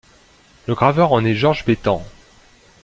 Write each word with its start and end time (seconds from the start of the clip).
Le 0.65 0.73
graveur 0.73 1.13
en 1.13 1.23
est 1.23 1.35
Georges 1.35 1.63
Bétemps. 1.63 2.03